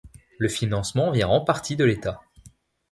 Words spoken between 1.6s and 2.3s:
de l'État.